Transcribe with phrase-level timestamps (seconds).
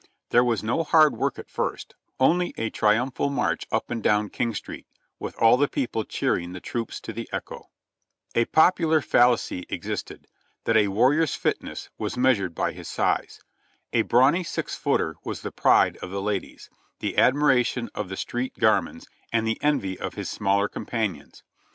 [0.31, 4.55] There was no hard work at first, only a triumphal march up and down King
[4.55, 4.87] Street,
[5.19, 7.69] with all the people cheering the troops to the echo.
[8.33, 10.25] A popular fallacy existed:
[10.63, 13.41] that a warrior's fitness was measured by his size.
[13.93, 18.55] A brawny six footer was the pride of the ladies, the admiration of the street
[18.55, 21.43] gamins and the envy of his smaller com panions.